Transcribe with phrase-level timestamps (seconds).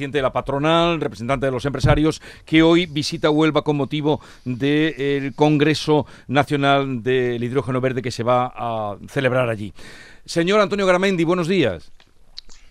[0.00, 5.34] presidente de la patronal, representante de los empresarios, que hoy visita Huelva con motivo del
[5.34, 9.74] Congreso Nacional del Hidrógeno Verde que se va a celebrar allí.
[10.24, 11.92] Señor Antonio Garamendi, buenos días.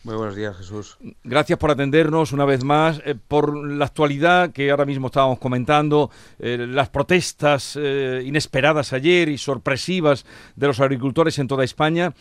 [0.03, 0.97] Muy buenos días, Jesús.
[1.23, 6.09] Gracias por atendernos una vez más, eh, por la actualidad que ahora mismo estábamos comentando,
[6.39, 10.25] eh, las protestas eh, inesperadas ayer y sorpresivas
[10.55, 12.11] de los agricultores en toda España.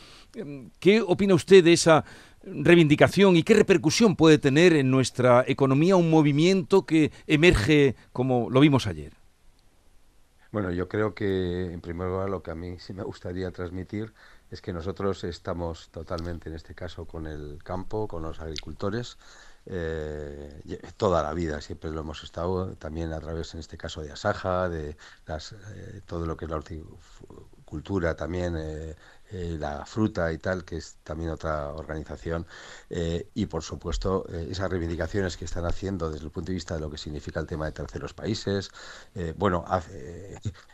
[0.79, 2.05] ¿Qué opina usted de esa
[2.53, 8.61] reivindicación y qué repercusión puede tener en nuestra economía un movimiento que emerge como lo
[8.61, 9.13] vimos ayer?
[10.51, 14.15] Bueno, yo creo que en primer lugar lo que a mí sí me gustaría transmitir
[14.51, 19.19] es que nosotros estamos totalmente en este caso con el campo, con los agricultores,
[19.67, 24.11] eh, toda la vida siempre lo hemos estado, también a través en este caso de
[24.13, 26.57] Asaja, de eh, todo lo que es la
[27.69, 28.57] horticultura también.
[28.57, 28.97] Eh,
[29.31, 32.47] eh, la fruta y tal, que es también otra organización,
[32.89, 36.81] eh, y por supuesto esas reivindicaciones que están haciendo desde el punto de vista de
[36.81, 38.71] lo que significa el tema de terceros países.
[39.37, 39.67] bueno,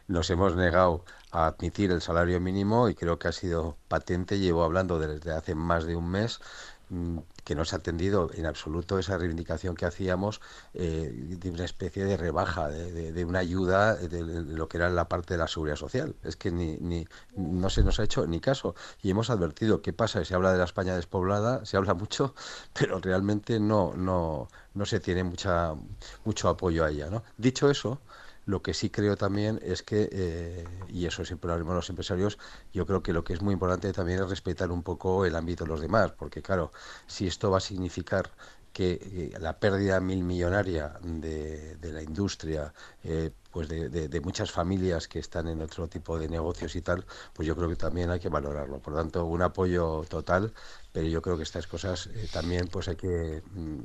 [0.07, 4.63] nos hemos negado a admitir el salario mínimo y creo que ha sido patente, llevo
[4.63, 6.39] hablando desde hace más de un mes
[7.45, 10.41] que no se ha atendido en absoluto esa reivindicación que hacíamos
[10.75, 15.35] eh, de una especie de rebaja, de, una ayuda de, lo que era la parte
[15.35, 16.15] de la seguridad social.
[16.23, 18.75] Es que ni, ni, no se nos ha hecho ni caso.
[19.03, 22.35] Y hemos advertido qué pasa, se habla de la España despoblada, se habla mucho,
[22.79, 25.75] pero realmente no, no, no se tiene mucha,
[26.25, 27.11] mucho apoyo a ella.
[27.11, 27.23] ¿no?
[27.37, 28.01] Dicho eso,
[28.47, 32.39] lo que sí creo también es que, eh, y eso siempre lo haremos los empresarios,
[32.73, 35.65] yo creo que lo que es muy importante también es respetar un poco el ámbito
[35.65, 36.73] de los demás, porque claro,
[37.07, 38.31] si esto va a significar
[38.75, 38.99] que
[39.35, 45.21] eh, la pérdida mil millonaria de, de la industria, eh, pues de, muchas familias que
[45.21, 48.29] están en otro tipo de negocios y tal, pues yo creo que también hay que
[48.29, 48.81] valorarlo.
[48.81, 50.53] Por lo tanto, un apoyo total,
[50.91, 53.79] pero yo creo que estas cosas eh, también pues hay que mm,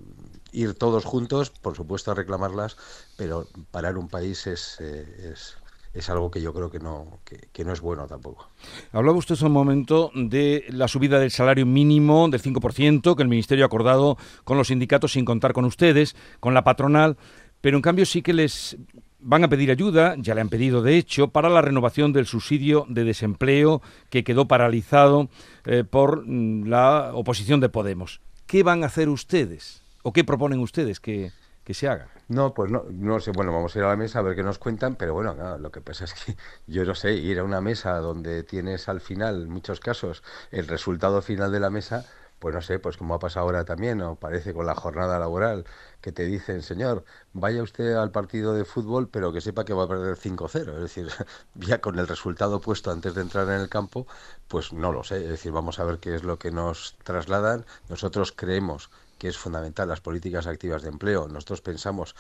[0.52, 2.78] ir todos juntos, por supuesto, a reclamarlas,
[3.18, 5.58] pero parar un país es, es
[5.94, 7.20] es algo que yo creo que no,
[7.52, 8.48] que, no es bueno tampoco.
[8.92, 13.30] Hablaba usted hace un momento de la subida del salario mínimo del 5% que el
[13.30, 17.18] Ministerio ha acordado con los sindicatos sin contar con ustedes, con la patronal,
[17.62, 18.78] pero en cambio sí que les
[19.20, 22.86] van a pedir ayuda, ya le han pedido de hecho, para la renovación del subsidio
[22.88, 25.30] de desempleo que quedó paralizado
[25.66, 28.22] eh, por mm, la oposición de Podemos.
[28.46, 29.84] ¿Qué van a hacer ustedes?
[30.04, 31.32] ¿O qué proponen ustedes que,
[31.64, 32.10] que se haga?
[32.28, 34.44] No, pues no, no sé, bueno, vamos a ir a la mesa a ver qué
[34.44, 36.36] nos cuentan, pero bueno, lo que pasa es que
[36.68, 40.68] yo no sé, ir a una mesa donde tienes al final, en muchos casos, el
[40.68, 42.06] resultado final de la mesa,
[42.40, 45.66] pues no sé, pues como ha pasado ahora también, o parece con la jornada laboral,
[46.02, 49.84] que te dicen, señor, vaya usted al partido de fútbol, pero que sepa que va
[49.84, 50.76] a perder 5-0.
[50.76, 51.10] Es decir,
[51.56, 54.08] ya con el resultado puesto antes de entrar en el campo,
[54.48, 55.24] pues no lo sé.
[55.24, 57.66] Es decir, vamos a ver qué es lo que nos trasladan.
[57.90, 58.90] Nosotros creemos
[59.20, 61.28] que es fundamental, las políticas activas de empleo.
[61.28, 62.16] Nosotros pensamos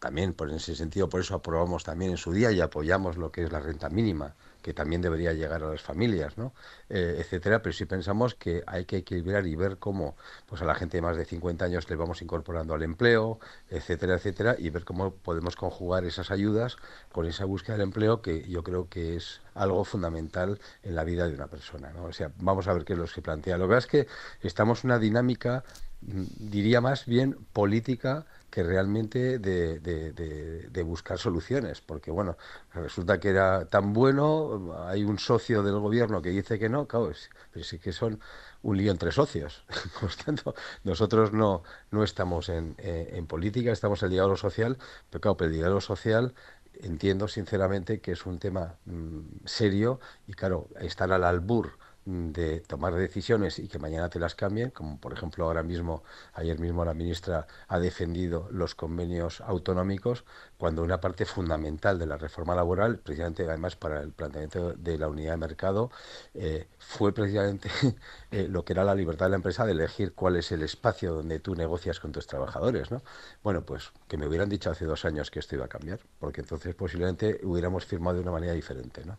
[0.00, 3.44] también, por ese sentido, por eso aprobamos también en su día y apoyamos lo que
[3.44, 6.52] es la renta mínima que también debería llegar a las familias, ¿no?
[6.88, 10.16] Eh, etcétera, pero sí pensamos que hay que equilibrar y ver cómo
[10.46, 14.14] pues a la gente de más de 50 años le vamos incorporando al empleo, etcétera,
[14.14, 16.76] etcétera, y ver cómo podemos conjugar esas ayudas
[17.12, 21.26] con esa búsqueda del empleo que yo creo que es algo fundamental en la vida
[21.28, 22.04] de una persona, ¿no?
[22.04, 23.58] O sea, vamos a ver qué es lo que plantea.
[23.58, 24.06] Lo que es que
[24.42, 25.64] estamos en una dinámica,
[26.02, 32.36] mm, diría más bien política, que realmente de, de, buscar soluciones, porque bueno,
[32.74, 37.12] resulta que era tan bueno, hay un socio del gobierno que dice que no, claro,
[37.52, 38.20] pero sí que son
[38.62, 39.64] un lío entre socios.
[40.00, 44.78] Por tanto, nosotros no, no estamos en, en política, estamos en el diálogo social,
[45.10, 46.34] pero claro, el diálogo social
[46.82, 52.94] entiendo sinceramente que es un tema mm, serio y claro, estar al albur de tomar
[52.94, 56.02] decisiones y que mañana te las cambien, como por ejemplo ahora mismo,
[56.32, 60.24] ayer mismo la ministra ha defendido los convenios autonómicos,
[60.56, 65.08] cuando una parte fundamental de la reforma laboral, precisamente además para el planteamiento de la
[65.08, 65.90] unidad de mercado,
[66.34, 67.68] eh, fue precisamente
[68.30, 71.14] eh, lo que era la libertad de la empresa de elegir cuál es el espacio
[71.14, 72.90] donde tú negocias con tus trabajadores.
[72.90, 73.02] ¿no?
[73.42, 76.40] Bueno, pues que me hubieran dicho hace dos años que esto iba a cambiar, porque
[76.40, 79.04] entonces posiblemente hubiéramos firmado de una manera diferente.
[79.04, 79.18] ¿no?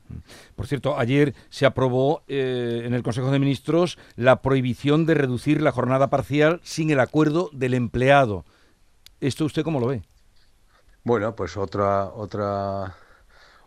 [0.56, 2.24] Por cierto, ayer se aprobó...
[2.28, 7.00] Eh en el Consejo de Ministros la prohibición de reducir la jornada parcial sin el
[7.00, 8.46] acuerdo del empleado.
[9.20, 10.04] ¿Esto usted cómo lo ve?
[11.04, 12.96] Bueno, pues otra, otra,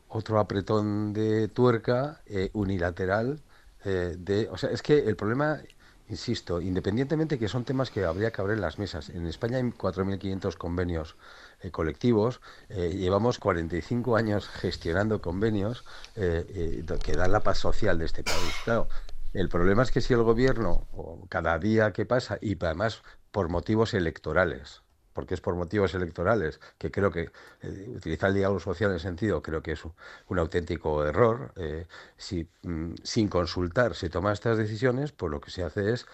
[0.09, 3.41] otro apretón de tuerca eh, unilateral.
[3.85, 5.61] Eh, de, o sea, es que el problema,
[6.09, 9.09] insisto, independientemente que son temas que habría que abrir las mesas.
[9.11, 11.17] En España hay 4.500 convenios
[11.61, 12.41] eh, colectivos.
[12.69, 15.85] llevamos 45 años gestionando convenios
[16.15, 18.61] que dan la paz social de este país.
[18.65, 18.89] Claro,
[19.33, 20.87] El problema es que si el gobierno,
[21.29, 23.03] cada día que pasa, y además
[23.33, 24.84] por motivos electorales,
[25.15, 27.31] porque es por motivos electorales, que creo que
[27.63, 31.53] eh, utilizar el diálogo social en sentido creo que es un, auténtico error.
[31.57, 31.87] Eh,
[32.19, 36.07] si mm, sin consultar se toman estas decisiones, pues lo que se hace es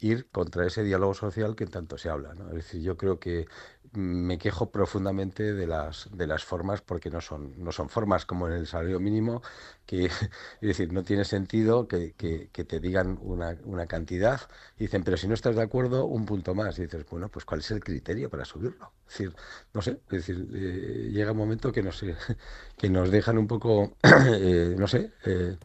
[0.00, 2.32] ir contra ese diálogo social que tanto se habla.
[2.50, 3.46] Es decir, yo creo que
[3.92, 8.46] me quejo profundamente de las, de las formas porque no son, no son formas como
[8.46, 9.42] en el salario mínimo,
[9.86, 10.06] que
[10.60, 14.40] es decir, no tiene sentido que, que, te digan una, una, cantidad
[14.76, 16.78] y dicen, pero si no estás de acuerdo, un punto más.
[16.78, 18.92] Y dices, bueno, pues ¿cuál es el criterio para subirlo?
[19.06, 19.34] Es decir,
[19.72, 22.14] no sé, es decir, eh, llega un momento que no sé,
[22.76, 25.56] que nos dejan un poco, eh, no sé, eh,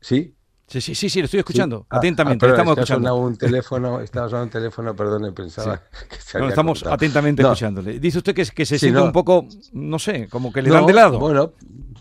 [0.00, 0.34] sí,
[0.70, 2.46] Sí, sí, sí, sí, lo estoy escuchando ah, atentamente.
[2.46, 3.16] Ah, estamos escuchando.
[3.16, 7.98] un teléfono, estamos en un teléfono, perdón, pensaba que se no, estamos atentamente escuchándole.
[7.98, 10.92] Dice usted que, que se siente un poco, no sé, como que le dan de
[10.92, 11.18] lado.
[11.18, 11.54] Bueno,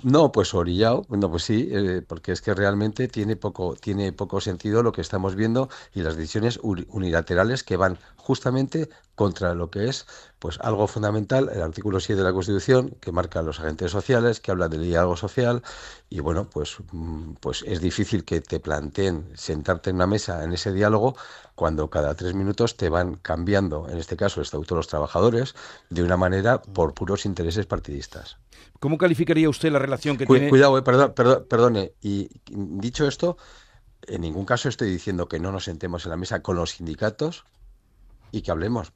[0.04, 4.40] no, pues orillado, bueno, pues sí, eh, porque es que realmente tiene poco, tiene poco
[4.40, 9.90] sentido lo que estamos viendo y las decisiones unilaterales que van justamente contra lo que
[9.90, 10.06] es
[10.40, 14.52] pues algo fundamental, el artículo 7 de la Constitución, que marca los agentes sociales, que
[14.52, 15.62] habla del diálogo social,
[16.10, 20.54] y bueno, pues, mm, pues es difícil que te planteen sentarte en una mesa en
[20.54, 21.16] ese diálogo
[21.56, 25.56] cuando cada tres minutos te van cambiando, en este caso el Estatuto de los Trabajadores,
[25.90, 28.38] de una manera por puros intereses partidistas.
[28.80, 30.48] ¿Cómo calificaría usted la relación que tiene?
[30.48, 31.92] Cuidado, eh, perdón, perdón, perdone.
[32.02, 33.38] Y dicho esto,
[34.08, 37.44] en ningún caso estoy diciendo que no nos sentemos en la mesa con los sindicatos
[38.32, 38.94] y que hablemos.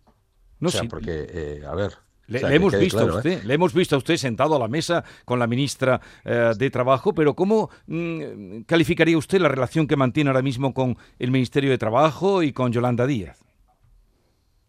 [0.63, 1.91] No, o sea, porque, eh, a ver,
[2.27, 3.41] le, hemos visto a usted, ¿eh?
[3.43, 7.13] le hemos visto a usted sentado a la mesa con la ministra eh, de Trabajo,
[7.13, 11.77] pero ¿cómo mm, calificaría usted la relación que mantiene ahora mismo con el Ministerio de
[11.77, 13.39] Trabajo y con Yolanda Díaz?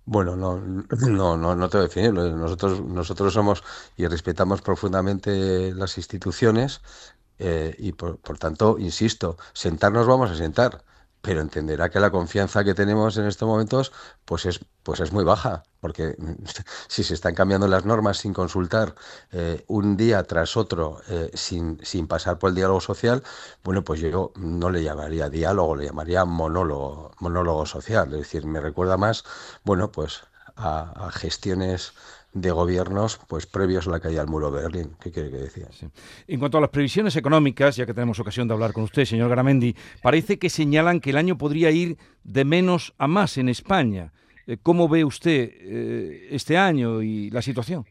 [0.04, 2.12] Bueno, no, no, no, no te voy a definir.
[2.12, 3.62] Nosotros, nosotros somos
[3.96, 6.82] y respetamos profundamente las instituciones
[7.38, 10.82] y por, por tanto, insisto, sentarnos vamos a sentar
[11.24, 13.92] pero entenderá que la confianza que tenemos en estos momentos
[14.26, 16.16] pues es, pues es muy baja, porque
[16.88, 18.94] si se están cambiando las normas sin consultar
[19.32, 23.22] eh, un día tras otro, eh, sin, sin pasar por el diálogo social,
[23.64, 28.60] bueno, pues yo no le llamaría diálogo, le llamaría monólogo, monólogo social, es decir, me
[28.60, 29.24] recuerda más,
[29.64, 30.20] bueno, pues
[30.56, 31.94] a, a gestiones
[32.34, 34.96] de gobiernos pues previos a la caída del muro de Berlín.
[35.00, 35.68] ¿Qué quiere que decía?
[36.26, 39.30] En cuanto a las previsiones económicas, ya que tenemos ocasión de hablar con usted, señor
[39.30, 44.12] Garamendi, parece que señalan que el año podría ir de menos a más en España.
[44.46, 47.86] Eh, ¿Cómo ve usted eh, este año y la situación?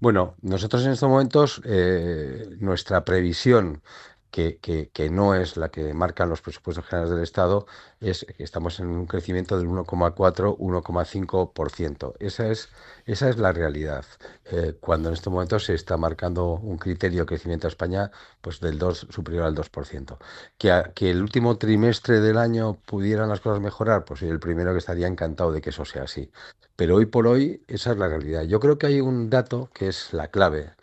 [0.00, 3.82] Bueno, nosotros en estos momentos, eh, nuestra previsión
[4.30, 7.66] que, no es la que marcan los presupuestos generales del Estado,
[8.00, 12.14] es que estamos en un crecimiento del 1,4-1,5%.
[12.18, 12.68] Esa es,
[13.06, 14.04] esa es la realidad.
[14.46, 18.10] Eh, cuando en este momento se está marcando un criterio de crecimiento a España
[18.40, 20.18] pues del 2, superior al 2%.
[20.58, 24.72] Que, que el último trimestre del año pudieran las cosas mejorar, pues soy el primero
[24.72, 26.30] que estaría encantado de que eso sea así.
[26.76, 28.42] Pero hoy por hoy esa es la realidad.
[28.44, 30.74] Yo creo que hay un dato que es la clave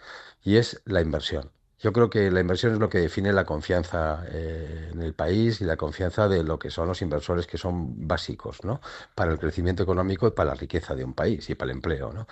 [0.44, 1.55] y es la inversión.
[1.86, 5.62] Yo creo que la inversión es lo que define la confianza eh, en el país
[5.62, 8.82] y la confianza de lo que son los inversores que son básicos ¿no?
[9.14, 12.12] para el crecimiento económico y para la riqueza de un país y para el empleo.
[12.12, 12.28] ¿no?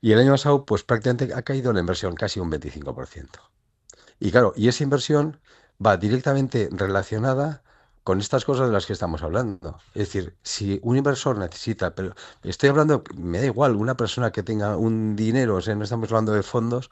[0.00, 3.38] Y el año pasado, pues prácticamente ha caído la inversión casi un 25%.
[4.18, 5.38] Y claro, y esa inversión
[5.80, 7.62] va directamente relacionada
[8.08, 9.76] con estas cosas de las que estamos hablando.
[9.88, 14.42] Es decir, si un inversor necesita, pero estoy hablando, me da igual, una persona que
[14.42, 16.88] tenga un dinero, o sea, no estamos hablando de fondos,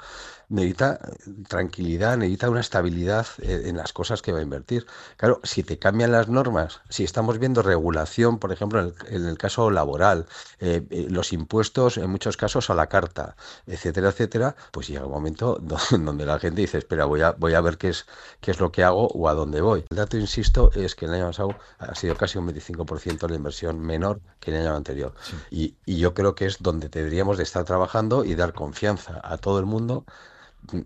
[0.50, 1.00] necesita
[1.49, 4.87] tranquilidad, necesita una estabilidad eh, en las cosas que va a invertir.
[5.17, 9.71] Claro, si te cambian las normas, si estamos viendo regulación, por ejemplo, en el, caso
[9.71, 10.26] laboral,
[10.61, 13.37] eh, eh, los impuestos en muchos casos a la carta,
[13.67, 15.59] etcétera, etcétera, pues llega un momento
[15.91, 18.07] donde la gente dice, espera, voy a, voy a ver qué es,
[18.41, 19.85] qué es lo que hago o a dónde voy.
[19.91, 23.81] El dato, insisto, es que el año pasado ha sido casi un 25% la inversión
[23.81, 25.15] menor que el año anterior.
[25.51, 29.39] Y, y yo creo que es donde deberíamos de estar trabajando y dar confianza a
[29.39, 30.05] todo el mundo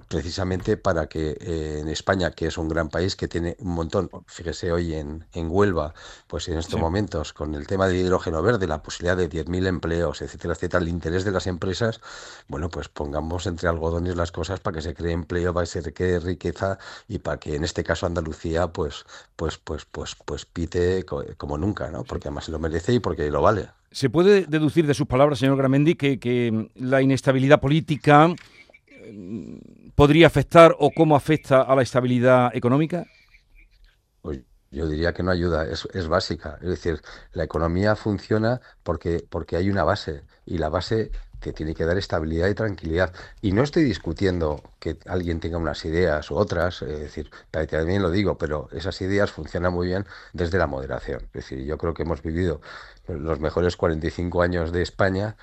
[0.08, 4.10] precisamente para que eh, en España, que es un gran país que tiene un montón,
[4.26, 5.94] fíjese hoy en, en Huelva,
[6.26, 10.22] pues en estos momentos, con el tema del hidrógeno verde, la posibilidad de 10.000 empleos,
[10.22, 12.00] etcétera, etcétera, el interés de las empresas,
[12.48, 15.92] bueno, pues pongamos entre algodones las cosas para que se cree empleo, para que se
[15.92, 19.04] cree riqueza y para que en este caso Andalucía, pues,
[19.36, 21.04] pues, pues, pues, pues pite
[21.36, 22.04] como nunca, ¿no?
[22.04, 23.68] Porque además se lo merece y porque lo vale.
[23.92, 28.32] ¿Se puede deducir de sus palabras, señor Gramendi, que, que la inestabilidad política
[29.94, 33.06] podría afectar o cómo afecta a la estabilidad económica?
[34.22, 34.40] Pues
[34.70, 36.58] yo diría que no ayuda, es, es, básica.
[36.62, 37.00] Es decir,
[37.32, 41.96] la economía funciona porque, porque hay una base y la base te tiene que dar
[41.98, 43.12] estabilidad y tranquilidad.
[43.40, 48.10] Y no estoy discutiendo que alguien tenga unas ideas u otras, es decir, también lo
[48.10, 51.22] digo, pero esas ideas funcionan muy bien desde la moderación.
[51.22, 52.60] Es decir, yo creo que hemos vivido
[53.08, 55.36] los mejores 45 años de España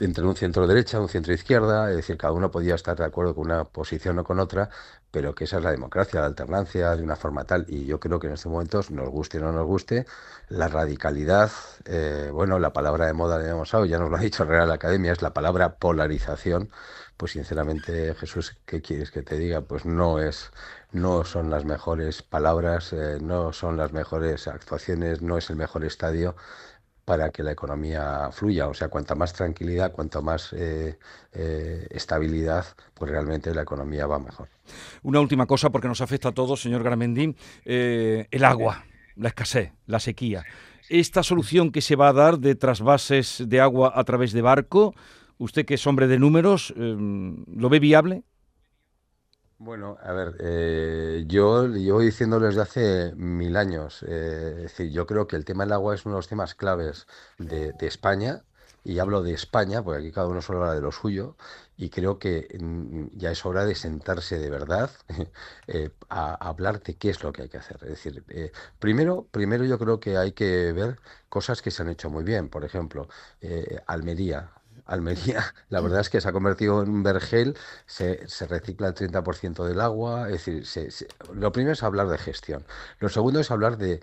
[0.00, 3.34] entre un centro derecha, un centro izquierda, es decir, cada uno podía estar de acuerdo
[3.34, 4.70] con una posición o con otra,
[5.10, 7.66] pero que esa es la democracia, la alternancia de una forma tal.
[7.68, 10.06] Y yo creo que en estos momentos, nos guste o no nos guste,
[10.48, 11.50] la radicalidad,
[11.84, 14.70] eh, bueno, la palabra de moda de hemos usado, ya nos lo ha dicho Real
[14.70, 16.70] Academia, es la palabra polarización.
[17.16, 19.60] Pues sinceramente, Jesús, ¿qué quieres que te diga?
[19.60, 20.50] Pues no es,
[20.92, 25.84] no son las mejores palabras, eh, no son las mejores actuaciones, no es el mejor
[25.84, 26.34] estadio
[27.10, 28.68] para que la economía fluya.
[28.68, 30.96] O sea, cuanta más tranquilidad, cuanto más eh,
[31.32, 32.64] eh, estabilidad,
[32.94, 34.48] pues realmente la economía va mejor.
[35.02, 38.84] Una última cosa, porque nos afecta a todos, señor Garamendi, eh, el agua,
[39.16, 40.44] la escasez, la sequía.
[40.88, 44.94] Esta solución que se va a dar de trasvases de agua a través de barco,
[45.36, 48.22] usted que es hombre de números, ¿lo ve viable?
[49.62, 55.06] Bueno, a ver, eh, yo llevo diciendo desde hace mil años, eh, es decir, yo
[55.06, 58.42] creo que el tema del agua es uno de los temas claves de, España,
[58.84, 61.36] y hablo de España, porque aquí cada uno solo habla de lo suyo,
[61.76, 64.90] y creo que mm, ya es hora de sentarse de verdad
[65.66, 67.76] eh, a, hablar de qué es lo que hay que hacer.
[67.82, 68.24] Es decir,
[68.78, 70.98] primero, primero yo creo que hay que ver
[71.28, 72.48] cosas que se han hecho muy bien.
[72.48, 73.08] Por ejemplo,
[73.86, 74.52] Almería.
[74.90, 77.56] Almería, la verdad es que se ha convertido en un vergel,
[77.86, 82.64] se, recicla el 30% del agua, es decir, lo primero es hablar de gestión,
[82.98, 84.00] lo segundo es hablar de,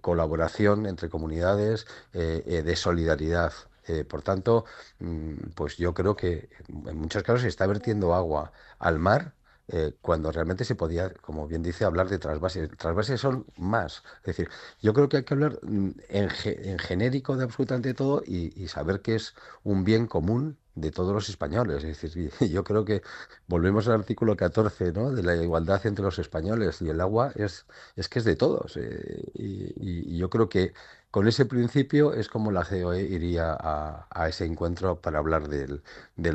[0.00, 3.52] colaboración entre comunidades, eh, eh, de solidaridad.
[3.88, 4.64] Eh, por tanto,
[5.00, 9.34] mm, pues yo creo que en muchos casos se está vertiendo agua al mar
[9.72, 12.68] eh, cuando realmente se podía, como bien dice, hablar de trasvases.
[12.76, 14.02] Trasvases son más.
[14.20, 14.50] Es decir,
[14.82, 19.14] yo creo que hay que hablar mm, en, genérico de absolutamente todo y, saber que
[19.14, 21.84] es un bien común de todos los españoles.
[21.84, 23.02] Es decir, yo creo que
[23.46, 25.10] volvemos al artículo 14 ¿no?
[25.10, 28.76] de la igualdad entre los españoles y el agua es, es que es de todos.
[28.76, 30.74] Eh, y, yo creo que
[31.12, 35.82] con ese principio es como la COE iría a, ese encuentro para hablar del,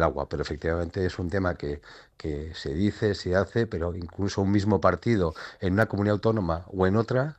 [0.04, 0.30] agua.
[0.30, 1.82] Pero efectivamente es un tema que,
[2.54, 6.96] se dice, se hace, pero incluso un mismo partido en una comunidad autónoma o en
[6.96, 7.38] otra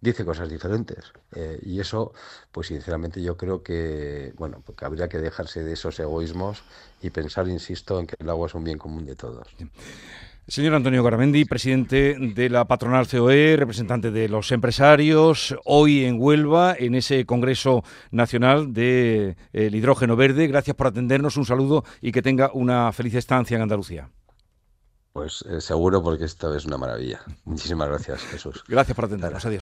[0.00, 1.12] dice cosas diferentes.
[1.36, 2.12] Eh, y eso,
[2.50, 6.64] pues sinceramente yo creo que, bueno, porque habría que dejarse de esos egoísmos
[7.02, 9.46] y pensar, insisto, en que el agua es un bien común de todos.
[10.48, 16.74] Señor Antonio Garamendi, presidente de la patronal COE, representante de los empresarios, hoy en Huelva,
[16.76, 20.48] en ese Congreso Nacional del de, Hidrógeno Verde.
[20.48, 24.10] Gracias por atendernos, un saludo y que tenga una feliz estancia en Andalucía.
[25.12, 27.20] Pues eh, seguro porque esto es una maravilla.
[27.44, 28.64] Muchísimas gracias, Jesús.
[28.68, 29.44] Gracias por atendernos.
[29.44, 29.58] Adiós.